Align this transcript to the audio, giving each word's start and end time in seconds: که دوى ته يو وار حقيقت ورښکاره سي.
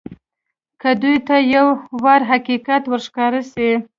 که 0.81 0.89
دوى 1.01 1.15
ته 1.27 1.35
يو 1.53 1.67
وار 2.03 2.21
حقيقت 2.31 2.83
ورښکاره 2.87 3.41
سي. 3.51 3.69